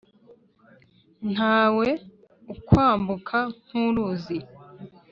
[1.33, 1.89] Nta we
[2.53, 4.37] ukwambuka nk’uruzi,